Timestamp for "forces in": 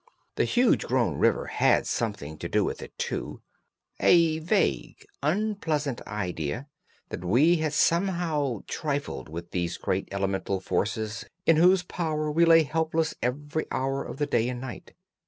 10.59-11.57